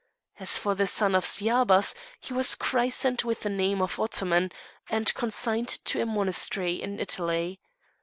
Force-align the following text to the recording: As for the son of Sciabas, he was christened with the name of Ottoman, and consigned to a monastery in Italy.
As 0.39 0.57
for 0.57 0.73
the 0.73 0.87
son 0.87 1.13
of 1.13 1.23
Sciabas, 1.23 1.93
he 2.19 2.33
was 2.33 2.55
christened 2.55 3.21
with 3.21 3.41
the 3.41 3.51
name 3.51 3.83
of 3.83 3.99
Ottoman, 3.99 4.51
and 4.89 5.13
consigned 5.13 5.67
to 5.67 6.01
a 6.01 6.07
monastery 6.07 6.81
in 6.81 6.99
Italy. 6.99 7.59